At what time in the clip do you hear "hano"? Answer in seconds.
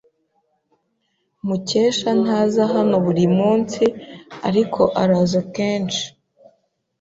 2.73-2.95